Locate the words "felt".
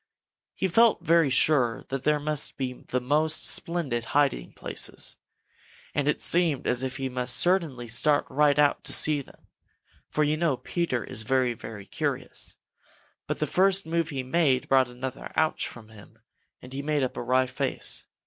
0.67-1.03